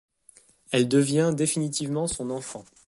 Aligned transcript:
Elle 0.71 0.87
devient 0.87 1.31
définitivement 1.37 2.07
son 2.07 2.31
enfant. 2.31 2.65